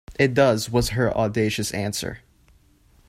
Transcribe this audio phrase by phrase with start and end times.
[0.17, 2.21] It does, was her audacious answer.